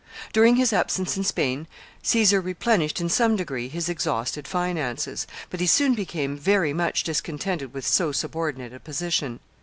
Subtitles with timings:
[0.33, 1.67] During his absence in Spain,
[2.01, 7.71] Caesar replenished in some degree his exhausted finances, but he soon became very much discontented
[7.71, 9.41] with so subordinate a position.